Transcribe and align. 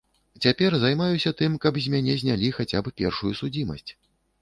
Цяпер 0.45 0.77
займаюся 0.83 1.33
тым, 1.43 1.59
каб 1.67 1.79
з 1.85 1.93
мяне 1.97 2.19
знялі 2.25 2.53
хаця 2.59 2.79
б 2.87 2.97
першую 3.03 3.33
судзімасць. 3.45 3.91